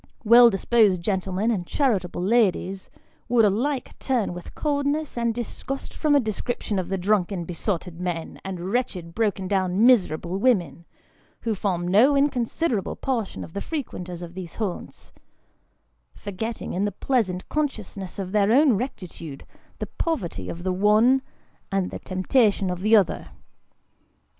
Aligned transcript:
Well 0.23 0.49
disposed 0.49 1.03
gentlemen, 1.03 1.51
and 1.51 1.67
charitable 1.67 2.23
ladies, 2.23 2.89
would 3.29 3.45
alike 3.45 3.99
turn 3.99 4.33
with 4.33 4.55
coldness 4.55 5.15
and 5.15 5.31
disgust 5.31 5.93
from 5.93 6.15
a 6.15 6.19
description 6.19 6.79
of 6.79 6.89
the 6.89 6.97
drunken 6.97 7.45
besotted 7.45 7.99
men, 8.01 8.41
and 8.43 8.71
wretched 8.73 9.13
broken 9.13 9.47
down 9.47 9.85
miserable 9.85 10.39
women, 10.39 10.85
who 11.41 11.53
form 11.53 11.87
no 11.87 12.15
inconsiderable 12.15 12.95
portion 12.95 13.43
of 13.43 13.53
the 13.53 13.61
fre 13.61 13.75
quenters 13.83 14.23
of 14.23 14.33
these 14.33 14.55
haunts; 14.55 15.11
forgetting, 16.15 16.73
in 16.73 16.83
the 16.83 16.91
pleasant 16.91 17.47
consciousness 17.47 18.17
of 18.17 18.31
their 18.31 18.51
own 18.51 18.73
rectitude, 18.77 19.45
the 19.77 19.85
poverty 19.85 20.49
of 20.49 20.63
the 20.63 20.73
one, 20.73 21.21
and 21.71 21.91
the 21.91 21.99
temptation 21.99 22.71
of 22.71 22.81
the 22.81 22.95
other. 22.95 23.27